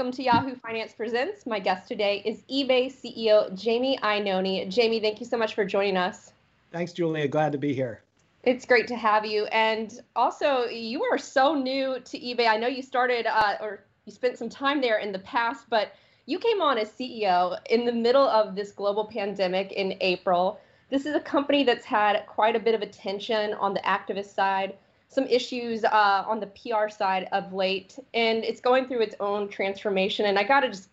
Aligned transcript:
welcome 0.00 0.16
to 0.16 0.22
Yahoo 0.22 0.56
Finance 0.56 0.94
Presents. 0.94 1.44
My 1.44 1.58
guest 1.58 1.86
today 1.86 2.22
is 2.24 2.38
eBay 2.50 2.90
CEO 2.90 3.54
Jamie 3.54 3.98
Iannone. 4.02 4.66
Jamie, 4.70 4.98
thank 4.98 5.20
you 5.20 5.26
so 5.26 5.36
much 5.36 5.54
for 5.54 5.62
joining 5.62 5.98
us. 5.98 6.32
Thanks, 6.72 6.94
Julia. 6.94 7.28
Glad 7.28 7.52
to 7.52 7.58
be 7.58 7.74
here. 7.74 8.02
It's 8.42 8.64
great 8.64 8.86
to 8.86 8.96
have 8.96 9.26
you. 9.26 9.44
And 9.52 10.00
also, 10.16 10.64
you 10.64 11.02
are 11.02 11.18
so 11.18 11.54
new 11.54 12.00
to 12.00 12.18
eBay. 12.18 12.48
I 12.48 12.56
know 12.56 12.66
you 12.66 12.80
started 12.80 13.26
uh, 13.26 13.56
or 13.60 13.84
you 14.06 14.12
spent 14.12 14.38
some 14.38 14.48
time 14.48 14.80
there 14.80 15.00
in 15.00 15.12
the 15.12 15.18
past, 15.18 15.66
but 15.68 15.92
you 16.24 16.38
came 16.38 16.62
on 16.62 16.78
as 16.78 16.90
CEO 16.92 17.58
in 17.68 17.84
the 17.84 17.92
middle 17.92 18.26
of 18.26 18.56
this 18.56 18.72
global 18.72 19.04
pandemic 19.04 19.70
in 19.72 19.98
April. 20.00 20.60
This 20.88 21.04
is 21.04 21.14
a 21.14 21.20
company 21.20 21.62
that's 21.62 21.84
had 21.84 22.24
quite 22.26 22.56
a 22.56 22.60
bit 22.60 22.74
of 22.74 22.80
attention 22.80 23.52
on 23.52 23.74
the 23.74 23.80
activist 23.80 24.34
side 24.34 24.78
some 25.10 25.26
issues 25.26 25.84
uh, 25.84 26.24
on 26.26 26.40
the 26.40 26.46
PR 26.46 26.88
side 26.88 27.28
of 27.32 27.52
late, 27.52 27.98
and 28.14 28.44
it's 28.44 28.60
going 28.60 28.86
through 28.86 29.00
its 29.00 29.16
own 29.18 29.48
transformation. 29.48 30.26
And 30.26 30.38
I 30.38 30.44
got 30.44 30.60
to 30.60 30.68
just 30.68 30.88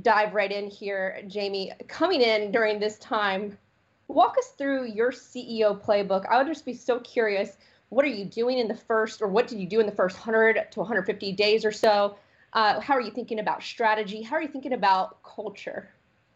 dive 0.00 0.32
right 0.32 0.50
in 0.50 0.68
here, 0.68 1.22
Jamie. 1.28 1.70
Coming 1.86 2.22
in 2.22 2.50
during 2.50 2.80
this 2.80 2.98
time, 2.98 3.58
walk 4.08 4.36
us 4.38 4.48
through 4.56 4.86
your 4.86 5.12
CEO 5.12 5.78
playbook. 5.78 6.26
I 6.30 6.38
would 6.38 6.46
just 6.46 6.64
be 6.64 6.72
so 6.72 6.98
curious. 7.00 7.58
What 7.90 8.06
are 8.06 8.08
you 8.08 8.24
doing 8.24 8.58
in 8.58 8.68
the 8.68 8.74
first, 8.74 9.20
or 9.20 9.28
what 9.28 9.48
did 9.48 9.60
you 9.60 9.66
do 9.66 9.80
in 9.80 9.86
the 9.86 9.92
first 9.92 10.16
100 10.16 10.72
to 10.72 10.78
150 10.80 11.32
days 11.32 11.66
or 11.66 11.72
so? 11.72 12.16
Uh, 12.54 12.80
how 12.80 12.94
are 12.94 13.02
you 13.02 13.10
thinking 13.10 13.38
about 13.38 13.62
strategy? 13.62 14.22
How 14.22 14.36
are 14.36 14.42
you 14.42 14.48
thinking 14.48 14.72
about 14.72 15.22
culture? 15.22 15.90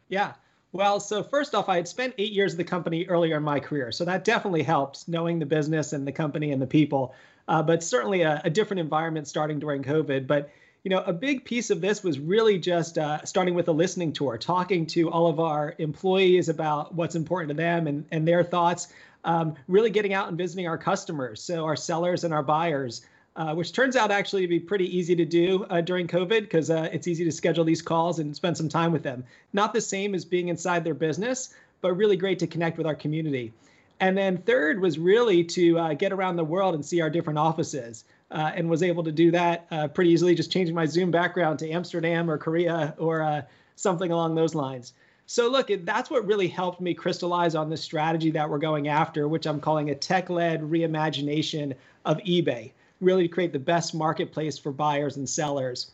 Yeah. 0.08 0.34
Well, 0.76 1.00
so 1.00 1.22
first 1.22 1.54
off, 1.54 1.70
I 1.70 1.76
had 1.76 1.88
spent 1.88 2.12
eight 2.18 2.32
years 2.32 2.52
at 2.52 2.58
the 2.58 2.64
company 2.64 3.06
earlier 3.06 3.38
in 3.38 3.42
my 3.42 3.60
career. 3.60 3.90
So 3.92 4.04
that 4.04 4.24
definitely 4.24 4.62
helped 4.62 5.09
knowing 5.09 5.38
the 5.38 5.46
business 5.46 5.95
and 5.95 6.06
the 6.06 6.12
company 6.12 6.52
and 6.52 6.60
the 6.60 6.66
people. 6.66 7.14
Uh, 7.48 7.62
but 7.62 7.82
certainly 7.82 8.23
a, 8.23 8.42
a, 8.45 8.51
different 8.51 8.80
environment 8.80 9.26
starting 9.26 9.59
during 9.59 9.82
COVID. 9.82 10.26
But 10.26 10.51
you 10.84 10.90
know, 10.90 11.02
a 11.06 11.14
big 11.14 11.46
piece 11.46 11.70
of 11.70 11.80
this 11.80 12.04
was 12.04 12.18
really 12.18 12.59
just 12.59 12.98
uh, 12.98 13.24
starting 13.24 13.54
with 13.54 13.68
a 13.68 13.73
listening 13.73 14.12
tour, 14.12 14.36
talking 14.36 14.84
to 14.88 15.10
all 15.10 15.28
of 15.28 15.40
our 15.40 15.74
employees 15.78 16.51
about 16.51 16.95
what's 16.95 17.14
important 17.14 17.48
to 17.48 17.56
them 17.56 17.86
and, 17.86 18.04
and 18.10 18.29
their 18.29 18.45
thoughts, 18.45 18.92
um, 19.24 19.54
really 19.68 19.88
getting 19.88 20.12
out 20.12 20.29
and 20.29 20.36
visiting 20.36 20.68
our 20.68 20.76
customers, 20.76 21.42
so 21.42 21.64
our 21.64 21.74
sellers 21.74 22.23
and 22.23 22.34
our 22.34 22.42
buyers, 22.42 23.01
uh, 23.37 23.54
which 23.54 23.73
turns 23.73 23.96
out 23.96 24.10
actually 24.10 24.42
to 24.42 24.48
be 24.48 24.59
pretty 24.59 24.96
easy 24.96 25.15
to 25.15 25.24
do 25.24 25.65
uh, 25.68 25.80
during 25.82 26.06
COVID 26.06 26.40
because 26.42 26.70
uh, 26.70 26.88
it's 26.90 27.06
easy 27.06 27.24
to 27.24 27.30
schedule 27.30 27.65
these 27.65 27.82
calls 27.82 28.18
and 28.18 28.34
spend 28.34 28.56
some 28.56 28.68
time 28.68 28.92
with 28.92 29.02
them. 29.02 29.23
Not 29.52 29.74
the 29.74 29.80
same 29.80 30.15
as 30.15 30.24
being 30.24 30.48
inside 30.48 30.84
their 30.84 30.95
business, 30.95 31.54
but 31.82 31.92
really 31.92 32.16
great 32.16 32.38
to 32.38 32.46
connect 32.46 32.79
with 32.79 32.87
our 32.87 32.95
community. 32.95 33.52
And 34.01 34.16
then 34.16 34.38
third 34.38 34.80
was 34.80 34.98
really 34.98 35.45
to 35.45 35.79
uh, 35.79 35.95
get 35.95 36.12
around 36.12 36.37
the 36.37 36.45
world 36.45 36.74
and 36.74 36.84
see 36.84 37.01
our 37.01 37.10
different 37.10 37.38
offices. 37.38 38.04
Uh, 38.29 38.51
and 38.57 38.68
was 38.68 38.82
able 38.82 39.04
to 39.04 39.12
do 39.12 39.30
that 39.30 39.68
uh, 39.70 39.87
pretty 39.87 40.10
easily, 40.10 40.34
just 40.34 40.51
changing 40.51 40.74
my 40.74 40.84
Zoom 40.84 41.12
background 41.12 41.60
to 41.60 41.70
Amsterdam 41.70 42.29
or 42.29 42.37
Korea 42.37 42.92
or 42.98 43.46
something 43.76 44.10
along 44.10 44.34
those 44.34 44.52
lines. 44.52 44.95
So 45.26 45.48
look, 45.48 45.70
that's 45.84 46.10
what 46.10 46.26
really 46.26 46.48
helped 46.48 46.80
me 46.80 46.92
crystallize 46.92 47.54
on 47.54 47.70
the 47.70 47.76
strategy 47.76 48.32
that 48.32 48.51
we're 48.51 48.59
going 48.59 48.88
after, 48.88 49.29
which 49.29 49.46
I'm 49.46 49.60
calling 49.60 49.90
a 49.90 49.95
tech-led 49.95 50.62
reimagination 50.62 51.74
of 52.04 52.18
eBay 52.18 52.73
really 53.00 53.28
to 53.28 53.28
create 53.28 53.52
the 53.52 53.58
best 53.58 53.94
marketplace 53.94 54.58
for 54.58 54.72
buyers 54.72 55.16
and 55.16 55.28
sellers. 55.28 55.90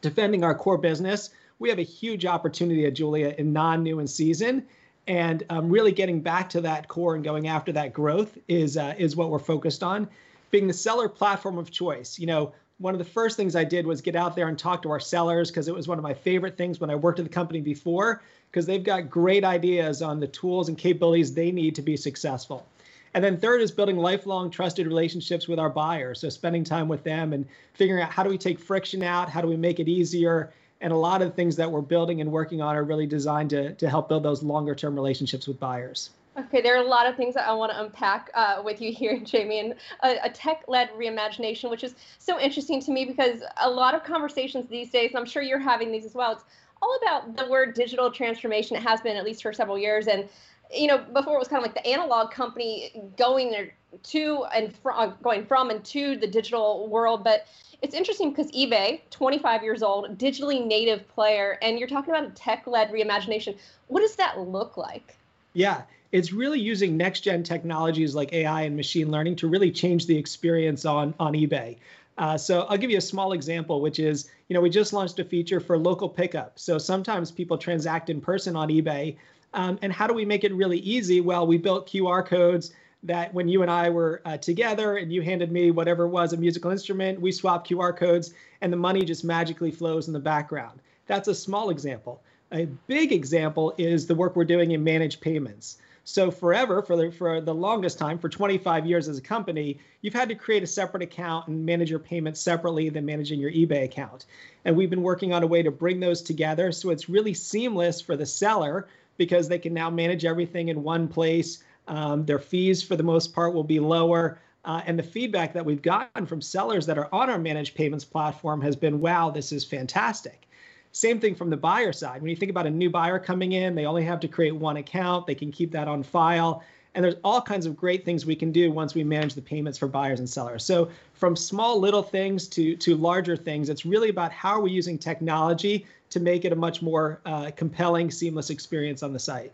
Defending 0.00 0.44
our 0.44 0.54
core 0.54 0.78
business, 0.78 1.30
we 1.58 1.68
have 1.68 1.78
a 1.78 1.82
huge 1.82 2.26
opportunity 2.26 2.86
at 2.86 2.94
Julia 2.94 3.34
in 3.38 3.52
non-new 3.52 3.98
and 3.98 4.08
season, 4.08 4.66
and 5.06 5.44
um, 5.50 5.68
really 5.68 5.92
getting 5.92 6.20
back 6.20 6.48
to 6.50 6.60
that 6.62 6.88
core 6.88 7.14
and 7.14 7.24
going 7.24 7.48
after 7.48 7.72
that 7.72 7.92
growth 7.92 8.38
is 8.48 8.76
uh, 8.76 8.94
is 8.98 9.16
what 9.16 9.30
we're 9.30 9.38
focused 9.38 9.82
on. 9.82 10.08
Being 10.50 10.66
the 10.66 10.72
seller 10.72 11.08
platform 11.08 11.58
of 11.58 11.70
choice, 11.70 12.18
you 12.18 12.26
know, 12.26 12.52
one 12.78 12.94
of 12.94 12.98
the 12.98 13.04
first 13.04 13.36
things 13.36 13.54
I 13.54 13.64
did 13.64 13.86
was 13.86 14.00
get 14.00 14.16
out 14.16 14.34
there 14.34 14.48
and 14.48 14.58
talk 14.58 14.82
to 14.82 14.90
our 14.90 14.98
sellers 15.00 15.50
because 15.50 15.68
it 15.68 15.74
was 15.74 15.86
one 15.86 15.98
of 15.98 16.02
my 16.02 16.14
favorite 16.14 16.56
things 16.56 16.80
when 16.80 16.88
I 16.88 16.94
worked 16.94 17.18
at 17.18 17.26
the 17.26 17.30
company 17.30 17.60
before 17.60 18.22
because 18.50 18.64
they've 18.64 18.82
got 18.82 19.10
great 19.10 19.44
ideas 19.44 20.00
on 20.00 20.18
the 20.18 20.26
tools 20.26 20.68
and 20.68 20.78
capabilities 20.78 21.34
they 21.34 21.52
need 21.52 21.74
to 21.74 21.82
be 21.82 21.96
successful. 21.96 22.66
And 23.14 23.24
then 23.24 23.36
third 23.36 23.60
is 23.60 23.70
building 23.70 23.96
lifelong 23.96 24.50
trusted 24.50 24.86
relationships 24.86 25.48
with 25.48 25.58
our 25.58 25.70
buyers. 25.70 26.20
So 26.20 26.28
spending 26.28 26.62
time 26.62 26.88
with 26.88 27.02
them 27.02 27.32
and 27.32 27.44
figuring 27.74 28.02
out 28.02 28.10
how 28.10 28.22
do 28.22 28.30
we 28.30 28.38
take 28.38 28.58
friction 28.58 29.02
out? 29.02 29.28
How 29.28 29.40
do 29.40 29.48
we 29.48 29.56
make 29.56 29.80
it 29.80 29.88
easier? 29.88 30.52
And 30.80 30.92
a 30.92 30.96
lot 30.96 31.20
of 31.20 31.28
the 31.28 31.34
things 31.34 31.56
that 31.56 31.70
we're 31.70 31.82
building 31.82 32.20
and 32.20 32.30
working 32.30 32.62
on 32.62 32.76
are 32.76 32.84
really 32.84 33.06
designed 33.06 33.50
to, 33.50 33.74
to 33.74 33.90
help 33.90 34.08
build 34.08 34.22
those 34.22 34.42
longer 34.42 34.74
term 34.74 34.94
relationships 34.94 35.46
with 35.46 35.58
buyers. 35.58 36.10
Okay, 36.38 36.60
there 36.60 36.76
are 36.76 36.82
a 36.82 36.88
lot 36.88 37.06
of 37.06 37.16
things 37.16 37.34
that 37.34 37.48
I 37.48 37.52
want 37.52 37.72
to 37.72 37.82
unpack 37.82 38.30
uh, 38.34 38.62
with 38.64 38.80
you 38.80 38.92
here, 38.94 39.18
Jamie, 39.18 39.60
and 39.60 39.74
a, 40.02 40.26
a 40.26 40.30
tech-led 40.30 40.90
reimagination, 40.90 41.70
which 41.70 41.84
is 41.84 41.94
so 42.18 42.38
interesting 42.38 42.80
to 42.82 42.92
me 42.92 43.04
because 43.04 43.42
a 43.58 43.68
lot 43.68 43.94
of 43.94 44.04
conversations 44.04 44.68
these 44.68 44.90
days, 44.90 45.10
and 45.10 45.18
I'm 45.18 45.26
sure 45.26 45.42
you're 45.42 45.58
having 45.58 45.90
these 45.90 46.06
as 46.06 46.14
well. 46.14 46.32
It's 46.32 46.44
all 46.80 46.98
about 47.02 47.36
the 47.36 47.46
word 47.50 47.74
digital 47.74 48.10
transformation. 48.10 48.76
It 48.76 48.82
has 48.82 49.00
been 49.00 49.16
at 49.16 49.24
least 49.24 49.42
for 49.42 49.52
several 49.52 49.76
years, 49.76 50.06
and 50.06 50.28
you 50.72 50.86
know, 50.86 50.98
before 50.98 51.36
it 51.36 51.38
was 51.38 51.48
kind 51.48 51.64
of 51.64 51.64
like 51.64 51.74
the 51.74 51.86
analog 51.86 52.30
company 52.30 52.92
going 53.16 53.50
there 53.50 53.72
to 54.02 54.44
and 54.54 54.74
from, 54.76 54.98
uh, 54.98 55.06
going 55.22 55.44
from 55.44 55.70
and 55.70 55.84
to 55.84 56.16
the 56.16 56.26
digital 56.26 56.88
world. 56.88 57.24
But 57.24 57.46
it's 57.82 57.94
interesting 57.94 58.30
because 58.30 58.50
eBay, 58.52 59.00
25 59.10 59.62
years 59.62 59.82
old, 59.82 60.18
digitally 60.18 60.64
native 60.64 61.08
player, 61.08 61.58
and 61.62 61.78
you're 61.78 61.88
talking 61.88 62.14
about 62.14 62.26
a 62.26 62.30
tech-led 62.30 62.90
reimagination. 62.90 63.56
What 63.88 64.00
does 64.00 64.16
that 64.16 64.38
look 64.38 64.76
like? 64.76 65.16
Yeah, 65.54 65.82
it's 66.12 66.32
really 66.32 66.60
using 66.60 66.96
next 66.96 67.20
gen 67.20 67.42
technologies 67.42 68.14
like 68.14 68.32
AI 68.32 68.62
and 68.62 68.76
machine 68.76 69.10
learning 69.10 69.36
to 69.36 69.48
really 69.48 69.70
change 69.70 70.06
the 70.06 70.16
experience 70.16 70.84
on 70.84 71.14
on 71.18 71.32
eBay. 71.34 71.76
Uh, 72.18 72.36
so 72.36 72.66
I'll 72.68 72.76
give 72.76 72.90
you 72.90 72.98
a 72.98 73.02
small 73.02 73.32
example, 73.32 73.80
which 73.80 73.98
is, 73.98 74.28
you 74.48 74.54
know, 74.54 74.60
we 74.60 74.68
just 74.68 74.92
launched 74.92 75.18
a 75.20 75.24
feature 75.24 75.58
for 75.58 75.78
local 75.78 76.06
pickup. 76.08 76.58
So 76.58 76.76
sometimes 76.76 77.30
people 77.30 77.56
transact 77.56 78.10
in 78.10 78.20
person 78.20 78.56
on 78.56 78.68
eBay, 78.68 79.16
um, 79.54 79.78
and 79.82 79.92
how 79.92 80.06
do 80.06 80.14
we 80.14 80.24
make 80.24 80.44
it 80.44 80.54
really 80.54 80.78
easy? 80.78 81.20
Well, 81.20 81.46
we 81.46 81.58
built 81.58 81.88
QR 81.88 82.24
codes 82.24 82.72
that 83.02 83.32
when 83.32 83.48
you 83.48 83.62
and 83.62 83.70
I 83.70 83.88
were 83.88 84.20
uh, 84.24 84.36
together 84.36 84.96
and 84.96 85.12
you 85.12 85.22
handed 85.22 85.50
me 85.50 85.70
whatever 85.70 86.06
was 86.06 86.32
a 86.32 86.36
musical 86.36 86.70
instrument, 86.70 87.20
we 87.20 87.32
swap 87.32 87.66
QR 87.66 87.96
codes 87.96 88.34
and 88.60 88.72
the 88.72 88.76
money 88.76 89.04
just 89.04 89.24
magically 89.24 89.70
flows 89.70 90.06
in 90.06 90.12
the 90.12 90.20
background. 90.20 90.80
That's 91.06 91.28
a 91.28 91.34
small 91.34 91.70
example. 91.70 92.22
A 92.52 92.66
big 92.86 93.12
example 93.12 93.74
is 93.78 94.06
the 94.06 94.14
work 94.14 94.36
we're 94.36 94.44
doing 94.44 94.72
in 94.72 94.84
managed 94.84 95.20
payments. 95.20 95.78
So 96.04 96.30
forever, 96.30 96.82
for 96.82 96.96
the, 96.96 97.10
for 97.10 97.40
the 97.40 97.54
longest 97.54 97.98
time, 97.98 98.18
for 98.18 98.28
25 98.28 98.86
years 98.86 99.08
as 99.08 99.18
a 99.18 99.22
company, 99.22 99.78
you've 100.00 100.14
had 100.14 100.28
to 100.30 100.34
create 100.34 100.62
a 100.62 100.66
separate 100.66 101.02
account 101.02 101.46
and 101.46 101.64
manage 101.64 101.90
your 101.90 101.98
payments 101.98 102.40
separately 102.40 102.88
than 102.88 103.04
managing 103.06 103.38
your 103.38 103.52
eBay 103.52 103.84
account. 103.84 104.26
And 104.64 104.76
we've 104.76 104.90
been 104.90 105.02
working 105.02 105.32
on 105.32 105.42
a 105.42 105.46
way 105.46 105.62
to 105.62 105.70
bring 105.70 106.00
those 106.00 106.22
together 106.22 106.72
so 106.72 106.90
it's 106.90 107.08
really 107.08 107.34
seamless 107.34 108.00
for 108.00 108.16
the 108.16 108.26
seller 108.26 108.88
because 109.20 109.48
they 109.48 109.58
can 109.58 109.74
now 109.74 109.90
manage 109.90 110.24
everything 110.24 110.68
in 110.68 110.82
one 110.82 111.06
place. 111.06 111.62
Um, 111.88 112.24
their 112.24 112.38
fees, 112.38 112.82
for 112.82 112.96
the 112.96 113.02
most 113.02 113.34
part, 113.34 113.52
will 113.52 113.62
be 113.62 113.78
lower. 113.78 114.40
Uh, 114.64 114.80
and 114.86 114.98
the 114.98 115.02
feedback 115.02 115.52
that 115.52 115.62
we've 115.62 115.82
gotten 115.82 116.24
from 116.24 116.40
sellers 116.40 116.86
that 116.86 116.96
are 116.96 117.06
on 117.12 117.28
our 117.28 117.38
managed 117.38 117.74
payments 117.74 118.02
platform 118.02 118.62
has 118.62 118.74
been, 118.74 118.98
wow, 118.98 119.28
this 119.28 119.52
is 119.52 119.62
fantastic. 119.62 120.48
Same 120.92 121.20
thing 121.20 121.34
from 121.34 121.50
the 121.50 121.56
buyer 121.56 121.92
side. 121.92 122.22
When 122.22 122.30
you 122.30 122.36
think 122.36 122.48
about 122.48 122.66
a 122.66 122.70
new 122.70 122.88
buyer 122.88 123.18
coming 123.18 123.52
in, 123.52 123.74
they 123.74 123.84
only 123.84 124.04
have 124.04 124.20
to 124.20 124.28
create 124.28 124.56
one 124.56 124.78
account, 124.78 125.26
they 125.26 125.34
can 125.34 125.52
keep 125.52 125.70
that 125.72 125.86
on 125.86 126.02
file. 126.02 126.64
And 126.94 127.04
there's 127.04 127.16
all 127.22 127.42
kinds 127.42 127.66
of 127.66 127.76
great 127.76 128.06
things 128.06 128.24
we 128.24 128.34
can 128.34 128.50
do 128.52 128.72
once 128.72 128.94
we 128.94 129.04
manage 129.04 129.34
the 129.34 129.42
payments 129.42 129.78
for 129.78 129.86
buyers 129.86 130.18
and 130.18 130.28
sellers. 130.28 130.64
So 130.64 130.88
from 131.12 131.36
small 131.36 131.78
little 131.78 132.02
things 132.02 132.48
to, 132.48 132.74
to 132.74 132.96
larger 132.96 133.36
things, 133.36 133.68
it's 133.68 133.84
really 133.84 134.08
about 134.08 134.32
how 134.32 134.52
are 134.54 134.60
we 134.60 134.70
using 134.70 134.96
technology 134.96 135.86
to 136.10 136.20
make 136.20 136.44
it 136.44 136.52
a 136.52 136.56
much 136.56 136.82
more 136.82 137.20
uh, 137.24 137.50
compelling, 137.56 138.10
seamless 138.10 138.50
experience 138.50 139.02
on 139.02 139.12
the 139.12 139.18
site. 139.18 139.52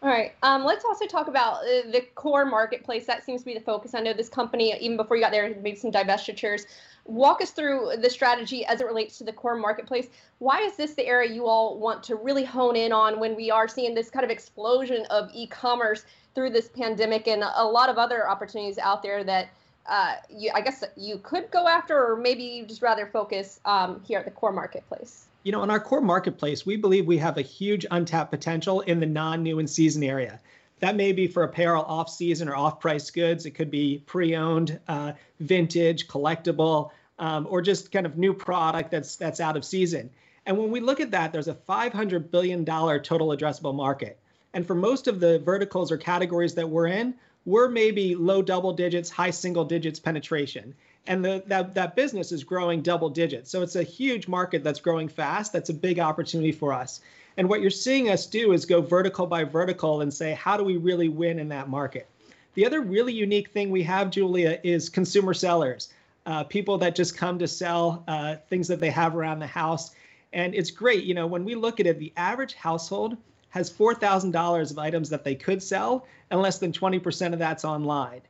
All 0.00 0.10
right. 0.10 0.32
Um, 0.44 0.64
let's 0.64 0.84
also 0.84 1.06
talk 1.06 1.26
about 1.26 1.56
uh, 1.64 1.90
the 1.90 2.06
core 2.14 2.44
marketplace. 2.44 3.04
That 3.06 3.24
seems 3.24 3.40
to 3.40 3.46
be 3.46 3.54
the 3.54 3.60
focus. 3.60 3.94
I 3.94 4.00
know 4.00 4.12
this 4.12 4.28
company, 4.28 4.72
even 4.80 4.96
before 4.96 5.16
you 5.16 5.22
got 5.22 5.32
there, 5.32 5.56
made 5.60 5.76
some 5.76 5.90
divestitures. 5.90 6.66
Walk 7.04 7.40
us 7.40 7.50
through 7.50 7.94
the 8.00 8.08
strategy 8.08 8.64
as 8.66 8.80
it 8.80 8.86
relates 8.86 9.18
to 9.18 9.24
the 9.24 9.32
core 9.32 9.56
marketplace. 9.56 10.06
Why 10.38 10.60
is 10.60 10.76
this 10.76 10.94
the 10.94 11.04
area 11.04 11.32
you 11.32 11.46
all 11.46 11.78
want 11.78 12.04
to 12.04 12.14
really 12.14 12.44
hone 12.44 12.76
in 12.76 12.92
on 12.92 13.18
when 13.18 13.34
we 13.34 13.50
are 13.50 13.66
seeing 13.66 13.94
this 13.94 14.08
kind 14.08 14.24
of 14.24 14.30
explosion 14.30 15.04
of 15.10 15.30
e-commerce 15.34 16.04
through 16.34 16.50
this 16.50 16.68
pandemic 16.68 17.26
and 17.26 17.42
a 17.42 17.64
lot 17.64 17.88
of 17.88 17.98
other 17.98 18.28
opportunities 18.28 18.78
out 18.78 19.02
there 19.02 19.24
that 19.24 19.48
uh, 19.86 20.16
you, 20.30 20.52
I 20.54 20.60
guess 20.60 20.84
you 20.96 21.18
could 21.18 21.50
go 21.50 21.66
after, 21.66 22.12
or 22.12 22.16
maybe 22.16 22.44
you 22.44 22.66
just 22.66 22.82
rather 22.82 23.06
focus 23.06 23.58
um, 23.64 24.00
here 24.06 24.18
at 24.18 24.26
the 24.26 24.30
core 24.30 24.52
marketplace? 24.52 25.27
You 25.42 25.52
know, 25.52 25.62
in 25.62 25.70
our 25.70 25.80
core 25.80 26.00
marketplace, 26.00 26.66
we 26.66 26.76
believe 26.76 27.06
we 27.06 27.18
have 27.18 27.38
a 27.38 27.42
huge 27.42 27.86
untapped 27.90 28.30
potential 28.30 28.80
in 28.82 29.00
the 29.00 29.06
non-new 29.06 29.58
and 29.58 29.70
season 29.70 30.02
area. 30.02 30.40
That 30.80 30.96
may 30.96 31.12
be 31.12 31.26
for 31.26 31.42
apparel 31.42 31.82
off-season 31.84 32.48
or 32.48 32.56
off-price 32.56 33.10
goods. 33.10 33.46
It 33.46 33.52
could 33.52 33.70
be 33.70 34.02
pre-owned, 34.06 34.78
uh, 34.88 35.12
vintage, 35.40 36.06
collectible, 36.06 36.90
um, 37.18 37.46
or 37.50 37.62
just 37.62 37.90
kind 37.90 38.06
of 38.06 38.16
new 38.16 38.32
product 38.32 38.90
that's 38.90 39.16
that's 39.16 39.40
out 39.40 39.56
of 39.56 39.64
season. 39.64 40.10
And 40.46 40.56
when 40.56 40.70
we 40.70 40.80
look 40.80 41.00
at 41.00 41.10
that, 41.10 41.32
there's 41.32 41.48
a 41.48 41.54
500 41.54 42.30
billion 42.30 42.64
dollar 42.64 42.98
total 43.00 43.28
addressable 43.28 43.74
market. 43.74 44.18
And 44.54 44.66
for 44.66 44.74
most 44.74 45.08
of 45.08 45.20
the 45.20 45.38
verticals 45.40 45.92
or 45.92 45.98
categories 45.98 46.54
that 46.54 46.68
we're 46.68 46.86
in, 46.86 47.14
we're 47.44 47.68
maybe 47.68 48.14
low 48.14 48.42
double 48.42 48.72
digits, 48.72 49.10
high 49.10 49.30
single 49.30 49.64
digits 49.64 49.98
penetration. 49.98 50.74
And 51.08 51.24
the, 51.24 51.42
that, 51.46 51.74
that 51.74 51.96
business 51.96 52.30
is 52.30 52.44
growing 52.44 52.82
double 52.82 53.08
digits. 53.08 53.50
So 53.50 53.62
it's 53.62 53.76
a 53.76 53.82
huge 53.82 54.28
market 54.28 54.62
that's 54.62 54.78
growing 54.78 55.08
fast. 55.08 55.52
That's 55.52 55.70
a 55.70 55.74
big 55.74 55.98
opportunity 55.98 56.52
for 56.52 56.72
us. 56.72 57.00
And 57.38 57.48
what 57.48 57.62
you're 57.62 57.70
seeing 57.70 58.10
us 58.10 58.26
do 58.26 58.52
is 58.52 58.66
go 58.66 58.82
vertical 58.82 59.26
by 59.26 59.44
vertical 59.44 60.02
and 60.02 60.12
say, 60.12 60.34
how 60.34 60.56
do 60.56 60.64
we 60.64 60.76
really 60.76 61.08
win 61.08 61.38
in 61.38 61.48
that 61.48 61.68
market? 61.68 62.08
The 62.54 62.66
other 62.66 62.82
really 62.82 63.14
unique 63.14 63.50
thing 63.50 63.70
we 63.70 63.82
have, 63.84 64.10
Julia, 64.10 64.60
is 64.62 64.90
consumer 64.90 65.32
sellers, 65.32 65.88
uh, 66.26 66.44
people 66.44 66.76
that 66.78 66.94
just 66.94 67.16
come 67.16 67.38
to 67.38 67.48
sell 67.48 68.04
uh, 68.06 68.36
things 68.50 68.68
that 68.68 68.80
they 68.80 68.90
have 68.90 69.16
around 69.16 69.38
the 69.38 69.46
house. 69.46 69.92
And 70.34 70.54
it's 70.54 70.70
great. 70.70 71.04
You 71.04 71.14
know, 71.14 71.26
when 71.26 71.44
we 71.44 71.54
look 71.54 71.80
at 71.80 71.86
it, 71.86 71.98
the 71.98 72.12
average 72.16 72.54
household 72.54 73.16
has 73.50 73.70
$4,000 73.70 74.70
of 74.70 74.78
items 74.78 75.08
that 75.08 75.24
they 75.24 75.34
could 75.34 75.62
sell, 75.62 76.06
and 76.30 76.42
less 76.42 76.58
than 76.58 76.70
20% 76.70 77.32
of 77.32 77.38
that's 77.38 77.64
online. 77.64 78.20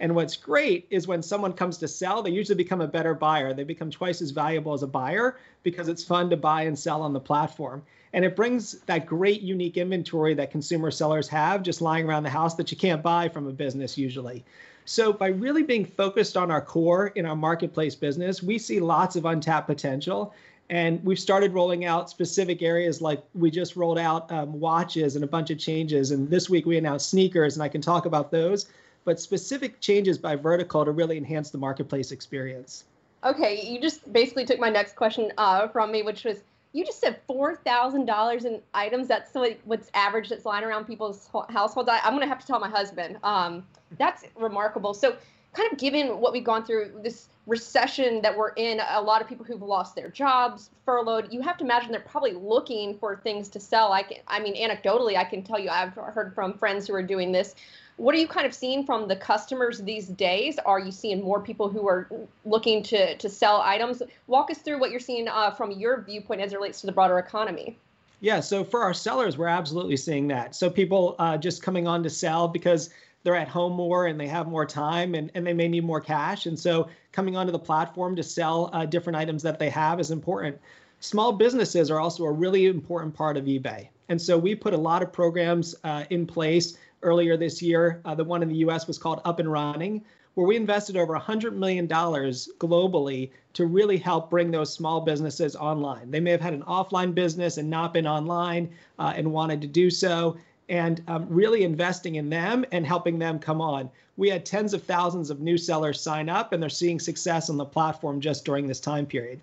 And 0.00 0.14
what's 0.14 0.36
great 0.36 0.86
is 0.90 1.06
when 1.06 1.22
someone 1.22 1.52
comes 1.52 1.78
to 1.78 1.88
sell, 1.88 2.22
they 2.22 2.30
usually 2.30 2.56
become 2.56 2.80
a 2.80 2.88
better 2.88 3.14
buyer. 3.14 3.54
They 3.54 3.64
become 3.64 3.90
twice 3.90 4.20
as 4.20 4.32
valuable 4.32 4.72
as 4.72 4.82
a 4.82 4.88
buyer 4.88 5.38
because 5.62 5.88
it's 5.88 6.02
fun 6.02 6.30
to 6.30 6.36
buy 6.36 6.62
and 6.62 6.78
sell 6.78 7.02
on 7.02 7.12
the 7.12 7.20
platform. 7.20 7.82
And 8.12 8.24
it 8.24 8.36
brings 8.36 8.72
that 8.86 9.06
great 9.06 9.40
unique 9.40 9.76
inventory 9.76 10.34
that 10.34 10.50
consumer 10.50 10.90
sellers 10.90 11.28
have 11.28 11.62
just 11.62 11.80
lying 11.80 12.06
around 12.06 12.24
the 12.24 12.30
house 12.30 12.54
that 12.56 12.70
you 12.70 12.76
can't 12.76 13.02
buy 13.02 13.28
from 13.28 13.46
a 13.46 13.52
business 13.52 13.96
usually. 13.96 14.44
So 14.84 15.12
by 15.12 15.28
really 15.28 15.62
being 15.62 15.84
focused 15.84 16.36
on 16.36 16.50
our 16.50 16.60
core 16.60 17.08
in 17.08 17.24
our 17.24 17.36
marketplace 17.36 17.94
business, 17.94 18.42
we 18.42 18.58
see 18.58 18.80
lots 18.80 19.16
of 19.16 19.24
untapped 19.24 19.66
potential. 19.66 20.34
And 20.70 21.02
we've 21.04 21.18
started 21.18 21.52
rolling 21.52 21.84
out 21.84 22.10
specific 22.10 22.62
areas 22.62 23.00
like 23.00 23.22
we 23.34 23.50
just 23.50 23.76
rolled 23.76 23.98
out 23.98 24.30
um, 24.32 24.58
watches 24.60 25.14
and 25.14 25.24
a 25.24 25.28
bunch 25.28 25.50
of 25.50 25.58
changes. 25.58 26.10
And 26.10 26.28
this 26.28 26.50
week 26.50 26.66
we 26.66 26.78
announced 26.78 27.10
sneakers, 27.10 27.56
and 27.56 27.62
I 27.62 27.68
can 27.68 27.80
talk 27.80 28.06
about 28.06 28.30
those 28.30 28.66
but 29.04 29.20
specific 29.20 29.80
changes 29.80 30.18
by 30.18 30.36
vertical 30.36 30.84
to 30.84 30.90
really 30.90 31.16
enhance 31.16 31.50
the 31.50 31.58
marketplace 31.58 32.10
experience. 32.12 32.84
Okay, 33.24 33.66
you 33.66 33.80
just 33.80 34.12
basically 34.12 34.44
took 34.44 34.58
my 34.58 34.68
next 34.68 34.96
question 34.96 35.32
uh, 35.38 35.68
from 35.68 35.90
me, 35.90 36.02
which 36.02 36.24
was 36.24 36.42
you 36.72 36.84
just 36.84 37.00
said 37.00 37.18
four 37.26 37.56
thousand 37.56 38.04
dollars 38.06 38.44
in 38.44 38.60
items. 38.74 39.08
That's 39.08 39.30
what's 39.64 39.90
average 39.94 40.28
that's 40.28 40.44
lying 40.44 40.64
around 40.64 40.84
people's 40.86 41.30
households. 41.48 41.88
I, 41.88 42.00
am 42.04 42.14
gonna 42.14 42.26
have 42.26 42.40
to 42.40 42.46
tell 42.46 42.58
my 42.58 42.68
husband. 42.68 43.18
Um, 43.22 43.64
that's 43.96 44.24
remarkable. 44.36 44.92
So, 44.92 45.16
kind 45.52 45.72
of 45.72 45.78
given 45.78 46.18
what 46.18 46.32
we've 46.32 46.44
gone 46.44 46.64
through, 46.66 47.00
this 47.02 47.28
recession 47.46 48.22
that 48.22 48.36
we're 48.36 48.50
in, 48.50 48.80
a 48.90 49.00
lot 49.00 49.20
of 49.20 49.28
people 49.28 49.44
who've 49.44 49.62
lost 49.62 49.94
their 49.94 50.08
jobs, 50.08 50.70
furloughed. 50.84 51.32
You 51.32 51.42
have 51.42 51.56
to 51.58 51.64
imagine 51.64 51.92
they're 51.92 52.00
probably 52.00 52.32
looking 52.32 52.98
for 52.98 53.16
things 53.16 53.48
to 53.50 53.60
sell. 53.60 53.92
I 53.92 54.02
can, 54.02 54.18
I 54.26 54.40
mean, 54.40 54.56
anecdotally, 54.56 55.16
I 55.16 55.24
can 55.24 55.42
tell 55.42 55.58
you, 55.58 55.68
I've 55.68 55.94
heard 55.94 56.34
from 56.34 56.58
friends 56.58 56.88
who 56.88 56.94
are 56.94 57.02
doing 57.02 57.32
this 57.32 57.54
what 57.96 58.14
are 58.14 58.18
you 58.18 58.26
kind 58.26 58.46
of 58.46 58.54
seeing 58.54 58.84
from 58.84 59.06
the 59.06 59.16
customers 59.16 59.78
these 59.78 60.08
days? 60.08 60.58
Are 60.66 60.80
you 60.80 60.90
seeing 60.90 61.22
more 61.22 61.40
people 61.40 61.68
who 61.68 61.86
are 61.88 62.08
looking 62.44 62.82
to 62.84 63.16
to 63.16 63.28
sell 63.28 63.60
items? 63.60 64.02
Walk 64.26 64.50
us 64.50 64.58
through 64.58 64.80
what 64.80 64.90
you're 64.90 65.00
seeing 65.00 65.28
uh, 65.28 65.50
from 65.52 65.70
your 65.70 66.02
viewpoint 66.02 66.40
as 66.40 66.52
it 66.52 66.56
relates 66.56 66.80
to 66.80 66.86
the 66.86 66.92
broader 66.92 67.18
economy. 67.18 67.78
Yeah, 68.20 68.40
so 68.40 68.64
for 68.64 68.82
our 68.82 68.94
sellers, 68.94 69.36
we're 69.36 69.48
absolutely 69.48 69.96
seeing 69.96 70.28
that. 70.28 70.54
So 70.54 70.70
people 70.70 71.14
uh, 71.18 71.36
just 71.36 71.62
coming 71.62 71.86
on 71.86 72.02
to 72.04 72.10
sell 72.10 72.48
because 72.48 72.90
they're 73.22 73.36
at 73.36 73.48
home 73.48 73.72
more 73.72 74.06
and 74.06 74.18
they 74.18 74.28
have 74.28 74.46
more 74.46 74.64
time 74.66 75.14
and, 75.14 75.30
and 75.34 75.46
they 75.46 75.52
may 75.52 75.68
need 75.68 75.84
more 75.84 76.00
cash. 76.00 76.46
And 76.46 76.58
so 76.58 76.88
coming 77.12 77.36
onto 77.36 77.52
the 77.52 77.58
platform 77.58 78.16
to 78.16 78.22
sell 78.22 78.70
uh, 78.72 78.86
different 78.86 79.16
items 79.16 79.42
that 79.42 79.58
they 79.58 79.70
have 79.70 80.00
is 80.00 80.10
important. 80.10 80.58
Small 81.00 81.32
businesses 81.32 81.90
are 81.90 82.00
also 82.00 82.24
a 82.24 82.32
really 82.32 82.66
important 82.66 83.14
part 83.14 83.36
of 83.36 83.44
eBay. 83.44 83.88
And 84.08 84.20
so 84.20 84.38
we 84.38 84.54
put 84.54 84.74
a 84.74 84.78
lot 84.78 85.02
of 85.02 85.12
programs 85.12 85.74
uh, 85.84 86.04
in 86.10 86.26
place 86.26 86.76
earlier 87.04 87.36
this 87.36 87.62
year. 87.62 88.00
Uh, 88.04 88.14
the 88.14 88.24
one 88.24 88.42
in 88.42 88.48
the 88.48 88.56
US 88.56 88.86
was 88.86 88.98
called 88.98 89.20
Up 89.24 89.38
and 89.38 89.50
Running, 89.50 90.04
where 90.34 90.46
we 90.46 90.56
invested 90.56 90.96
over 90.96 91.16
$100 91.16 91.54
million 91.54 91.86
globally 91.86 93.30
to 93.52 93.66
really 93.66 93.96
help 93.96 94.30
bring 94.30 94.50
those 94.50 94.72
small 94.72 95.00
businesses 95.00 95.54
online. 95.54 96.10
They 96.10 96.20
may 96.20 96.32
have 96.32 96.40
had 96.40 96.54
an 96.54 96.62
offline 96.62 97.14
business 97.14 97.56
and 97.56 97.70
not 97.70 97.94
been 97.94 98.06
online 98.06 98.70
uh, 98.98 99.12
and 99.14 99.32
wanted 99.32 99.60
to 99.60 99.68
do 99.68 99.90
so, 99.90 100.36
and 100.68 101.02
um, 101.06 101.26
really 101.28 101.62
investing 101.62 102.16
in 102.16 102.28
them 102.30 102.64
and 102.72 102.86
helping 102.86 103.18
them 103.18 103.38
come 103.38 103.60
on. 103.60 103.90
We 104.16 104.28
had 104.28 104.44
tens 104.44 104.74
of 104.74 104.82
thousands 104.82 105.30
of 105.30 105.40
new 105.40 105.58
sellers 105.58 106.00
sign 106.00 106.28
up, 106.28 106.52
and 106.52 106.62
they're 106.62 106.70
seeing 106.70 106.98
success 106.98 107.50
on 107.50 107.56
the 107.56 107.64
platform 107.64 108.20
just 108.20 108.44
during 108.44 108.66
this 108.66 108.80
time 108.80 109.06
period. 109.06 109.40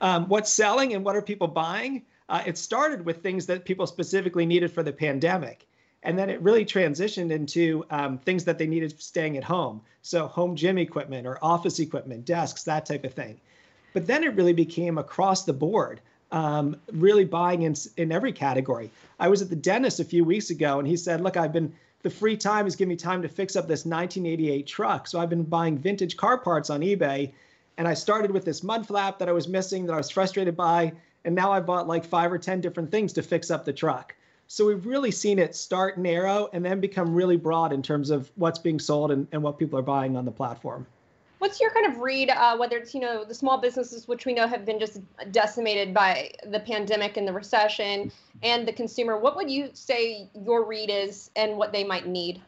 Um, 0.00 0.28
what's 0.28 0.52
selling 0.52 0.94
and 0.94 1.04
what 1.04 1.16
are 1.16 1.22
people 1.22 1.48
buying? 1.48 2.02
Uh, 2.28 2.42
it 2.46 2.58
started 2.58 3.04
with 3.04 3.22
things 3.22 3.46
that 3.46 3.64
people 3.64 3.86
specifically 3.86 4.46
needed 4.46 4.70
for 4.70 4.82
the 4.82 4.92
pandemic. 4.92 5.66
And 6.02 6.18
then 6.18 6.30
it 6.30 6.40
really 6.40 6.64
transitioned 6.64 7.32
into 7.32 7.84
um, 7.90 8.18
things 8.18 8.44
that 8.44 8.58
they 8.58 8.66
needed 8.66 9.00
staying 9.00 9.36
at 9.36 9.44
home. 9.44 9.80
So, 10.02 10.26
home 10.26 10.54
gym 10.54 10.78
equipment 10.78 11.26
or 11.26 11.38
office 11.42 11.80
equipment, 11.80 12.24
desks, 12.24 12.64
that 12.64 12.86
type 12.86 13.04
of 13.04 13.14
thing. 13.14 13.40
But 13.92 14.06
then 14.06 14.22
it 14.22 14.34
really 14.36 14.52
became 14.52 14.96
across 14.96 15.44
the 15.44 15.52
board, 15.52 16.00
um, 16.30 16.76
really 16.92 17.24
buying 17.24 17.62
in, 17.62 17.74
in 17.96 18.12
every 18.12 18.32
category. 18.32 18.90
I 19.18 19.28
was 19.28 19.42
at 19.42 19.50
the 19.50 19.56
dentist 19.56 19.98
a 19.98 20.04
few 20.04 20.24
weeks 20.24 20.50
ago 20.50 20.78
and 20.78 20.86
he 20.86 20.96
said, 20.96 21.20
Look, 21.20 21.36
I've 21.36 21.52
been, 21.52 21.74
the 22.02 22.10
free 22.10 22.36
time 22.36 22.64
has 22.64 22.76
given 22.76 22.90
me 22.90 22.96
time 22.96 23.22
to 23.22 23.28
fix 23.28 23.56
up 23.56 23.66
this 23.66 23.84
1988 23.84 24.66
truck. 24.66 25.08
So, 25.08 25.18
I've 25.18 25.30
been 25.30 25.42
buying 25.42 25.76
vintage 25.78 26.16
car 26.16 26.38
parts 26.38 26.70
on 26.70 26.80
eBay. 26.80 27.32
And 27.76 27.86
I 27.86 27.94
started 27.94 28.30
with 28.30 28.44
this 28.44 28.62
mud 28.62 28.86
flap 28.86 29.18
that 29.18 29.28
I 29.28 29.32
was 29.32 29.48
missing 29.48 29.86
that 29.86 29.94
I 29.94 29.98
was 29.98 30.10
frustrated 30.10 30.56
by. 30.56 30.92
And 31.24 31.34
now 31.34 31.52
I 31.52 31.60
bought 31.60 31.88
like 31.88 32.04
five 32.04 32.32
or 32.32 32.38
10 32.38 32.60
different 32.60 32.90
things 32.90 33.12
to 33.14 33.22
fix 33.22 33.50
up 33.50 33.64
the 33.64 33.72
truck. 33.72 34.14
So 34.50 34.66
we've 34.66 34.86
really 34.86 35.10
seen 35.10 35.38
it 35.38 35.54
start 35.54 35.98
narrow 35.98 36.48
and 36.54 36.64
then 36.64 36.80
become 36.80 37.14
really 37.14 37.36
broad 37.36 37.70
in 37.70 37.82
terms 37.82 38.08
of 38.08 38.32
what's 38.36 38.58
being 38.58 38.78
sold 38.78 39.10
and, 39.10 39.28
and 39.30 39.42
what 39.42 39.58
people 39.58 39.78
are 39.78 39.82
buying 39.82 40.16
on 40.16 40.24
the 40.24 40.30
platform. 40.30 40.86
What's 41.38 41.60
your 41.60 41.70
kind 41.70 41.86
of 41.86 41.98
read, 41.98 42.30
uh, 42.30 42.56
whether 42.56 42.78
it's, 42.78 42.94
you 42.94 43.00
know, 43.00 43.24
the 43.24 43.34
small 43.34 43.58
businesses, 43.58 44.08
which 44.08 44.24
we 44.24 44.32
know 44.32 44.48
have 44.48 44.64
been 44.64 44.80
just 44.80 45.00
decimated 45.30 45.92
by 45.92 46.32
the 46.46 46.60
pandemic 46.60 47.18
and 47.18 47.28
the 47.28 47.32
recession, 47.32 48.10
and 48.42 48.66
the 48.66 48.72
consumer? 48.72 49.18
What 49.18 49.36
would 49.36 49.50
you 49.50 49.68
say 49.74 50.28
your 50.34 50.64
read 50.64 50.88
is 50.90 51.30
and 51.36 51.56
what 51.58 51.70
they 51.70 51.84
might 51.84 52.06
need? 52.08 52.40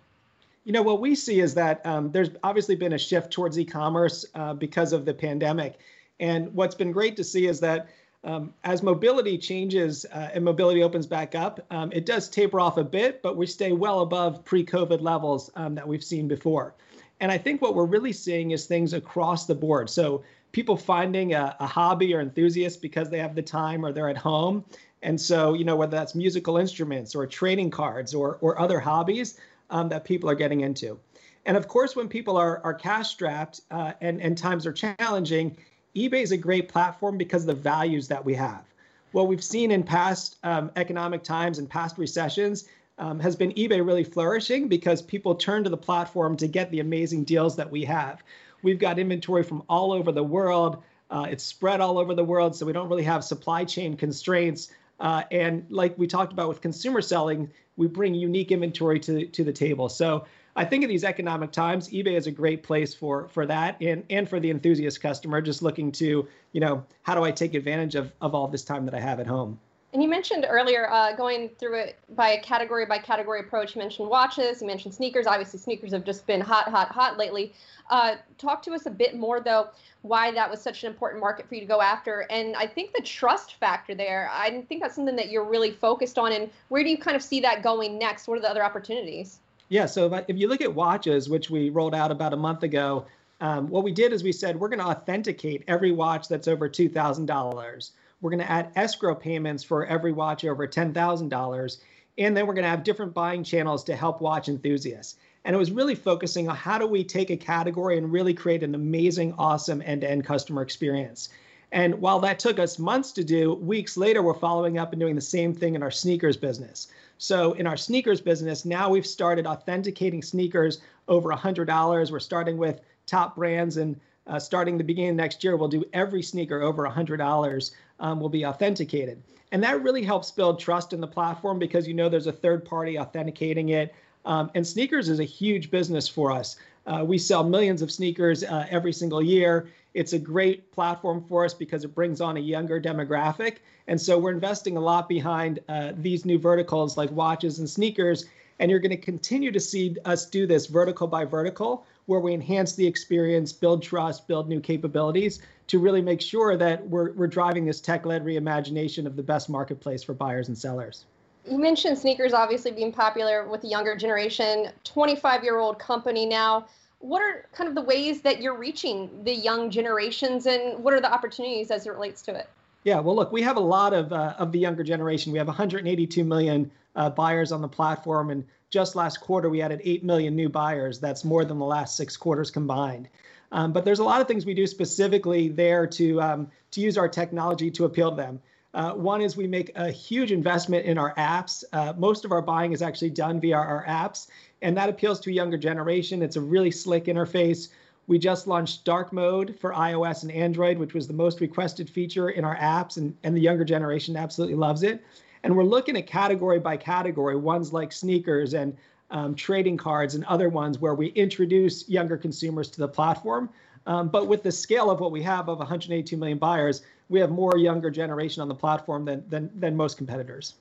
You 0.64 0.72
know, 0.72 0.82
what 0.82 1.00
we 1.00 1.14
see 1.14 1.40
is 1.40 1.54
that 1.54 1.84
um, 1.86 2.10
there's 2.10 2.30
obviously 2.42 2.76
been 2.76 2.94
a 2.94 2.98
shift 2.98 3.30
towards 3.30 3.58
e 3.58 3.64
commerce 3.64 4.24
uh, 4.34 4.54
because 4.54 4.94
of 4.94 5.04
the 5.04 5.14
pandemic. 5.14 5.78
And 6.18 6.52
what's 6.54 6.74
been 6.74 6.92
great 6.92 7.16
to 7.16 7.24
see 7.24 7.46
is 7.46 7.60
that 7.60 7.88
um, 8.22 8.52
as 8.64 8.82
mobility 8.82 9.38
changes 9.38 10.04
uh, 10.12 10.30
and 10.34 10.44
mobility 10.44 10.82
opens 10.82 11.06
back 11.06 11.34
up, 11.34 11.64
um, 11.70 11.90
it 11.92 12.04
does 12.04 12.28
taper 12.28 12.60
off 12.60 12.76
a 12.76 12.84
bit, 12.84 13.22
but 13.22 13.36
we 13.36 13.46
stay 13.46 13.72
well 13.72 14.00
above 14.00 14.44
pre 14.44 14.64
COVID 14.64 15.00
levels 15.00 15.50
um, 15.56 15.74
that 15.74 15.86
we've 15.86 16.04
seen 16.04 16.28
before. 16.28 16.74
And 17.20 17.30
I 17.30 17.38
think 17.38 17.60
what 17.62 17.74
we're 17.74 17.86
really 17.86 18.12
seeing 18.12 18.50
is 18.50 18.66
things 18.66 18.92
across 18.92 19.46
the 19.46 19.54
board. 19.54 19.88
So 19.90 20.22
people 20.52 20.76
finding 20.76 21.34
a, 21.34 21.56
a 21.60 21.66
hobby 21.66 22.14
or 22.14 22.20
enthusiast 22.20 22.82
because 22.82 23.10
they 23.10 23.18
have 23.18 23.34
the 23.34 23.42
time 23.42 23.84
or 23.84 23.92
they're 23.92 24.08
at 24.08 24.16
home. 24.16 24.64
And 25.02 25.18
so, 25.18 25.54
you 25.54 25.64
know, 25.64 25.76
whether 25.76 25.96
that's 25.96 26.14
musical 26.14 26.56
instruments 26.56 27.14
or 27.14 27.26
trading 27.26 27.70
cards 27.70 28.14
or, 28.14 28.36
or 28.40 28.58
other 28.58 28.80
hobbies 28.80 29.38
um, 29.70 29.88
that 29.90 30.04
people 30.04 30.28
are 30.28 30.34
getting 30.34 30.60
into. 30.60 30.98
And 31.46 31.56
of 31.56 31.68
course, 31.68 31.96
when 31.96 32.08
people 32.08 32.36
are, 32.36 32.60
are 32.64 32.74
cash 32.74 33.10
strapped 33.10 33.62
uh, 33.70 33.92
and, 34.00 34.20
and 34.20 34.36
times 34.36 34.66
are 34.66 34.72
challenging, 34.72 35.56
eBay 35.96 36.22
is 36.22 36.32
a 36.32 36.36
great 36.36 36.68
platform 36.68 37.18
because 37.18 37.42
of 37.42 37.48
the 37.48 37.62
values 37.62 38.08
that 38.08 38.24
we 38.24 38.34
have. 38.34 38.64
What 39.12 39.26
we've 39.26 39.42
seen 39.42 39.72
in 39.72 39.82
past 39.82 40.36
um, 40.44 40.70
economic 40.76 41.24
times 41.24 41.58
and 41.58 41.68
past 41.68 41.98
recessions 41.98 42.68
um, 42.98 43.18
has 43.18 43.34
been 43.34 43.52
eBay 43.52 43.84
really 43.84 44.04
flourishing 44.04 44.68
because 44.68 45.02
people 45.02 45.34
turn 45.34 45.64
to 45.64 45.70
the 45.70 45.76
platform 45.76 46.36
to 46.36 46.46
get 46.46 46.70
the 46.70 46.80
amazing 46.80 47.24
deals 47.24 47.56
that 47.56 47.70
we 47.70 47.84
have. 47.84 48.22
We've 48.62 48.78
got 48.78 48.98
inventory 48.98 49.42
from 49.42 49.64
all 49.68 49.92
over 49.92 50.12
the 50.12 50.22
world. 50.22 50.82
Uh, 51.10 51.26
it's 51.28 51.42
spread 51.42 51.80
all 51.80 51.98
over 51.98 52.14
the 52.14 52.24
world, 52.24 52.54
so 52.54 52.66
we 52.66 52.72
don't 52.72 52.88
really 52.88 53.02
have 53.02 53.24
supply 53.24 53.64
chain 53.64 53.96
constraints. 53.96 54.70
Uh, 55.00 55.24
and 55.32 55.66
like 55.70 55.98
we 55.98 56.06
talked 56.06 56.32
about 56.32 56.48
with 56.48 56.60
consumer 56.60 57.00
selling, 57.00 57.50
we 57.76 57.88
bring 57.88 58.14
unique 58.14 58.52
inventory 58.52 59.00
to, 59.00 59.26
to 59.26 59.42
the 59.42 59.52
table. 59.52 59.88
So 59.88 60.26
I 60.56 60.64
think 60.64 60.82
in 60.82 60.88
these 60.88 61.04
economic 61.04 61.52
times, 61.52 61.88
eBay 61.90 62.16
is 62.16 62.26
a 62.26 62.30
great 62.30 62.62
place 62.62 62.94
for 62.94 63.28
for 63.28 63.46
that 63.46 63.80
and 63.80 64.04
and 64.10 64.28
for 64.28 64.40
the 64.40 64.50
enthusiast 64.50 65.00
customer 65.00 65.40
just 65.40 65.62
looking 65.62 65.92
to, 65.92 66.28
you 66.52 66.60
know, 66.60 66.84
how 67.02 67.14
do 67.14 67.22
I 67.22 67.30
take 67.30 67.54
advantage 67.54 67.94
of 67.94 68.12
of 68.20 68.34
all 68.34 68.48
this 68.48 68.64
time 68.64 68.84
that 68.86 68.94
I 68.94 69.00
have 69.00 69.20
at 69.20 69.26
home. 69.26 69.58
And 69.92 70.00
you 70.00 70.08
mentioned 70.08 70.46
earlier 70.48 70.88
uh, 70.88 71.16
going 71.16 71.48
through 71.58 71.80
it 71.80 71.98
by 72.14 72.30
a 72.30 72.42
category 72.42 72.86
by 72.86 72.98
category 72.98 73.40
approach. 73.40 73.74
You 73.74 73.80
mentioned 73.80 74.08
watches, 74.08 74.60
you 74.60 74.66
mentioned 74.66 74.94
sneakers. 74.94 75.26
Obviously, 75.26 75.58
sneakers 75.58 75.92
have 75.92 76.04
just 76.04 76.26
been 76.28 76.40
hot, 76.40 76.68
hot, 76.68 76.88
hot 76.88 77.18
lately. 77.18 77.52
Uh, 77.90 78.16
talk 78.38 78.62
to 78.62 78.72
us 78.72 78.86
a 78.86 78.90
bit 78.90 79.16
more, 79.16 79.40
though, 79.40 79.68
why 80.02 80.30
that 80.30 80.48
was 80.48 80.62
such 80.62 80.84
an 80.84 80.90
important 80.90 81.20
market 81.20 81.48
for 81.48 81.56
you 81.56 81.60
to 81.60 81.66
go 81.66 81.80
after. 81.80 82.24
And 82.30 82.54
I 82.54 82.68
think 82.68 82.92
the 82.92 83.02
trust 83.02 83.54
factor 83.54 83.96
there, 83.96 84.30
I 84.32 84.62
think 84.68 84.80
that's 84.80 84.94
something 84.94 85.16
that 85.16 85.30
you're 85.30 85.44
really 85.44 85.72
focused 85.72 86.18
on. 86.18 86.30
And 86.30 86.50
where 86.68 86.84
do 86.84 86.88
you 86.88 86.98
kind 86.98 87.16
of 87.16 87.22
see 87.22 87.40
that 87.40 87.64
going 87.64 87.98
next? 87.98 88.28
What 88.28 88.38
are 88.38 88.42
the 88.42 88.50
other 88.50 88.64
opportunities? 88.64 89.40
Yeah, 89.70 89.86
so 89.86 90.12
if, 90.12 90.24
if 90.26 90.36
you 90.36 90.48
look 90.48 90.60
at 90.60 90.74
watches, 90.74 91.28
which 91.28 91.48
we 91.48 91.70
rolled 91.70 91.94
out 91.94 92.10
about 92.10 92.32
a 92.32 92.36
month 92.36 92.64
ago, 92.64 93.06
um, 93.40 93.68
what 93.68 93.84
we 93.84 93.92
did 93.92 94.12
is 94.12 94.22
we 94.22 94.32
said 94.32 94.58
we're 94.58 94.68
going 94.68 94.80
to 94.80 94.86
authenticate 94.86 95.62
every 95.68 95.92
watch 95.92 96.28
that's 96.28 96.48
over 96.48 96.68
$2,000. 96.68 97.90
We're 98.20 98.30
going 98.30 98.40
to 98.40 98.50
add 98.50 98.72
escrow 98.74 99.14
payments 99.14 99.62
for 99.62 99.86
every 99.86 100.12
watch 100.12 100.44
over 100.44 100.66
$10,000. 100.66 101.78
And 102.18 102.36
then 102.36 102.46
we're 102.46 102.54
going 102.54 102.64
to 102.64 102.68
have 102.68 102.82
different 102.82 103.14
buying 103.14 103.44
channels 103.44 103.84
to 103.84 103.94
help 103.96 104.20
watch 104.20 104.48
enthusiasts. 104.48 105.16
And 105.44 105.54
it 105.54 105.58
was 105.58 105.70
really 105.70 105.94
focusing 105.94 106.48
on 106.48 106.56
how 106.56 106.76
do 106.76 106.86
we 106.88 107.04
take 107.04 107.30
a 107.30 107.36
category 107.36 107.96
and 107.96 108.12
really 108.12 108.34
create 108.34 108.64
an 108.64 108.74
amazing, 108.74 109.34
awesome 109.38 109.82
end 109.86 110.00
to 110.00 110.10
end 110.10 110.24
customer 110.24 110.62
experience. 110.62 111.28
And 111.72 112.00
while 112.00 112.18
that 112.20 112.40
took 112.40 112.58
us 112.58 112.80
months 112.80 113.12
to 113.12 113.24
do, 113.24 113.54
weeks 113.54 113.96
later, 113.96 114.20
we're 114.20 114.34
following 114.34 114.78
up 114.78 114.92
and 114.92 115.00
doing 115.00 115.14
the 115.14 115.20
same 115.20 115.54
thing 115.54 115.76
in 115.76 115.82
our 115.82 115.92
sneakers 115.92 116.36
business. 116.36 116.88
So 117.22 117.52
in 117.52 117.66
our 117.66 117.76
sneakers 117.76 118.22
business, 118.22 118.64
now 118.64 118.88
we've 118.88 119.06
started 119.06 119.46
authenticating 119.46 120.22
sneakers 120.22 120.80
over 121.06 121.28
$100. 121.28 122.10
We're 122.10 122.18
starting 122.18 122.56
with 122.56 122.80
top 123.04 123.36
brands 123.36 123.76
and 123.76 124.00
uh, 124.26 124.38
starting 124.38 124.78
the 124.78 124.84
beginning 124.84 125.10
of 125.10 125.16
next 125.16 125.44
year, 125.44 125.54
we'll 125.54 125.68
do 125.68 125.84
every 125.92 126.22
sneaker 126.22 126.62
over 126.62 126.88
$100 126.88 127.70
um, 127.98 128.20
will 128.20 128.30
be 128.30 128.46
authenticated. 128.46 129.22
And 129.52 129.62
that 129.62 129.82
really 129.82 130.02
helps 130.02 130.30
build 130.30 130.60
trust 130.60 130.94
in 130.94 131.00
the 131.02 131.06
platform 131.06 131.58
because 131.58 131.86
you 131.86 131.92
know 131.92 132.08
there's 132.08 132.26
a 132.26 132.32
third 132.32 132.64
party 132.64 132.98
authenticating 132.98 133.68
it. 133.68 133.94
Um, 134.24 134.50
and 134.54 134.66
sneakers 134.66 135.08
is 135.08 135.20
a 135.20 135.24
huge 135.24 135.70
business 135.70 136.08
for 136.08 136.30
us. 136.30 136.56
Uh, 136.86 137.04
we 137.04 137.18
sell 137.18 137.44
millions 137.44 137.82
of 137.82 137.90
sneakers 137.90 138.42
uh, 138.44 138.66
every 138.70 138.92
single 138.92 139.22
year. 139.22 139.68
It's 139.94 140.12
a 140.12 140.18
great 140.18 140.70
platform 140.72 141.24
for 141.28 141.44
us 141.44 141.54
because 141.54 141.84
it 141.84 141.94
brings 141.94 142.20
on 142.20 142.36
a 142.36 142.40
younger 142.40 142.80
demographic. 142.80 143.58
And 143.86 144.00
so 144.00 144.18
we're 144.18 144.32
investing 144.32 144.76
a 144.76 144.80
lot 144.80 145.08
behind 145.08 145.60
uh, 145.68 145.92
these 145.96 146.24
new 146.24 146.38
verticals 146.38 146.96
like 146.96 147.10
watches 147.10 147.58
and 147.58 147.68
sneakers. 147.68 148.26
And 148.58 148.70
you're 148.70 148.80
going 148.80 148.90
to 148.90 148.96
continue 148.96 149.50
to 149.52 149.60
see 149.60 149.96
us 150.04 150.26
do 150.26 150.46
this 150.46 150.66
vertical 150.66 151.06
by 151.06 151.24
vertical 151.24 151.86
where 152.06 152.20
we 152.20 152.34
enhance 152.34 152.74
the 152.74 152.86
experience, 152.86 153.52
build 153.52 153.82
trust, 153.82 154.26
build 154.26 154.48
new 154.48 154.60
capabilities 154.60 155.40
to 155.68 155.78
really 155.78 156.02
make 156.02 156.20
sure 156.20 156.56
that 156.56 156.86
we're, 156.88 157.12
we're 157.12 157.26
driving 157.26 157.64
this 157.64 157.80
tech 157.80 158.04
led 158.04 158.24
reimagination 158.24 159.06
of 159.06 159.16
the 159.16 159.22
best 159.22 159.48
marketplace 159.48 160.02
for 160.02 160.12
buyers 160.12 160.48
and 160.48 160.58
sellers. 160.58 161.04
You 161.48 161.58
mentioned 161.58 161.98
sneakers 161.98 162.32
obviously 162.32 162.70
being 162.70 162.92
popular 162.92 163.48
with 163.48 163.62
the 163.62 163.68
younger 163.68 163.96
generation, 163.96 164.68
25 164.84 165.42
year 165.42 165.58
old 165.58 165.78
company 165.78 166.26
now. 166.26 166.66
What 166.98 167.22
are 167.22 167.46
kind 167.52 167.68
of 167.68 167.74
the 167.74 167.80
ways 167.80 168.20
that 168.22 168.42
you're 168.42 168.56
reaching 168.56 169.24
the 169.24 169.34
young 169.34 169.70
generations 169.70 170.46
and 170.46 170.82
what 170.84 170.92
are 170.92 171.00
the 171.00 171.12
opportunities 171.12 171.70
as 171.70 171.86
it 171.86 171.90
relates 171.90 172.20
to 172.22 172.34
it? 172.34 172.48
Yeah, 172.84 173.00
well, 173.00 173.14
look, 173.14 173.32
we 173.32 173.42
have 173.42 173.56
a 173.56 173.60
lot 173.60 173.92
of 173.92 174.12
uh, 174.12 174.34
of 174.38 174.52
the 174.52 174.58
younger 174.58 174.82
generation. 174.82 175.32
We 175.32 175.38
have 175.38 175.46
182 175.46 176.24
million 176.24 176.70
uh, 176.96 177.10
buyers 177.10 177.52
on 177.52 177.60
the 177.60 177.68
platform, 177.68 178.30
and 178.30 178.44
just 178.70 178.96
last 178.96 179.20
quarter, 179.20 179.50
we 179.50 179.60
added 179.60 179.80
8 179.84 180.04
million 180.04 180.34
new 180.34 180.48
buyers. 180.48 180.98
That's 180.98 181.24
more 181.24 181.44
than 181.44 181.58
the 181.58 181.64
last 181.64 181.96
six 181.96 182.16
quarters 182.16 182.50
combined. 182.50 183.08
Um, 183.52 183.72
but 183.72 183.84
there's 183.84 183.98
a 183.98 184.04
lot 184.04 184.20
of 184.20 184.28
things 184.28 184.46
we 184.46 184.54
do 184.54 184.66
specifically 184.66 185.48
there 185.48 185.86
to, 185.88 186.22
um, 186.22 186.48
to 186.70 186.80
use 186.80 186.96
our 186.96 187.08
technology 187.08 187.70
to 187.72 187.84
appeal 187.84 188.10
to 188.10 188.16
them. 188.16 188.40
Uh, 188.72 188.92
one 188.92 189.20
is 189.20 189.36
we 189.36 189.46
make 189.46 189.72
a 189.74 189.90
huge 189.90 190.30
investment 190.30 190.86
in 190.86 190.96
our 190.96 191.14
apps. 191.16 191.64
Uh, 191.72 191.92
most 191.96 192.24
of 192.24 192.30
our 192.30 192.42
buying 192.42 192.72
is 192.72 192.82
actually 192.82 193.10
done 193.10 193.40
via 193.40 193.56
our 193.56 193.84
apps, 193.86 194.28
and 194.62 194.76
that 194.76 194.88
appeals 194.88 195.18
to 195.20 195.30
a 195.30 195.32
younger 195.32 195.58
generation. 195.58 196.22
It's 196.22 196.36
a 196.36 196.40
really 196.40 196.70
slick 196.70 197.06
interface. 197.06 197.68
We 198.06 198.18
just 198.18 198.46
launched 198.46 198.84
dark 198.84 199.12
mode 199.12 199.56
for 199.60 199.72
iOS 199.72 200.22
and 200.22 200.32
Android, 200.32 200.78
which 200.78 200.94
was 200.94 201.06
the 201.06 201.14
most 201.14 201.40
requested 201.40 201.90
feature 201.90 202.30
in 202.30 202.44
our 202.44 202.56
apps, 202.56 202.96
and, 202.96 203.16
and 203.24 203.36
the 203.36 203.40
younger 203.40 203.64
generation 203.64 204.16
absolutely 204.16 204.56
loves 204.56 204.82
it. 204.82 205.04
And 205.42 205.56
we're 205.56 205.64
looking 205.64 205.96
at 205.96 206.06
category 206.06 206.58
by 206.58 206.76
category, 206.76 207.36
ones 207.36 207.72
like 207.72 207.92
sneakers 207.92 208.54
and 208.54 208.76
um, 209.10 209.34
trading 209.34 209.76
cards 209.76 210.14
and 210.14 210.24
other 210.24 210.48
ones 210.48 210.78
where 210.78 210.94
we 210.94 211.08
introduce 211.08 211.88
younger 211.88 212.16
consumers 212.16 212.68
to 212.70 212.80
the 212.80 212.88
platform. 212.88 213.48
Um, 213.86 214.08
but 214.08 214.26
with 214.26 214.42
the 214.42 214.52
scale 214.52 214.90
of 214.90 215.00
what 215.00 215.10
we 215.10 215.22
have 215.22 215.48
of 215.48 215.58
182 215.58 216.16
million 216.16 216.38
buyers, 216.38 216.82
we 217.08 217.18
have 217.20 217.30
more 217.30 217.56
younger 217.56 217.90
generation 217.90 218.42
on 218.42 218.48
the 218.48 218.54
platform 218.54 219.04
than, 219.04 219.24
than, 219.28 219.50
than 219.58 219.76
most 219.76 219.96
competitors. 219.96 220.54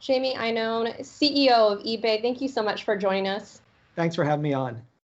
Jamie 0.00 0.34
Iannone, 0.34 0.98
CEO 1.00 1.72
of 1.72 1.80
eBay, 1.80 2.22
thank 2.22 2.40
you 2.40 2.48
so 2.48 2.62
much 2.62 2.84
for 2.84 2.96
joining 2.96 3.28
us. 3.28 3.60
Thanks 3.96 4.16
for 4.16 4.24
having 4.24 4.42
me 4.42 4.54
on. 4.54 4.82